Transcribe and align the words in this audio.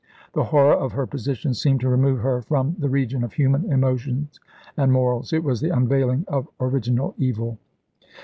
The 0.33 0.45
horror 0.45 0.73
of 0.73 0.93
her 0.93 1.05
position 1.05 1.53
seemed 1.53 1.79
to 1.81 1.87
remove 1.87 2.21
her 2.21 2.41
from 2.41 2.75
the 2.79 2.89
region 2.89 3.23
of 3.23 3.33
human 3.33 3.71
emotions 3.71 4.39
and 4.75 4.91
morals. 4.91 5.31
It 5.31 5.43
was 5.43 5.61
the 5.61 5.69
unveiling 5.69 6.25
of 6.27 6.47
original 6.59 7.13
evil. 7.19 7.59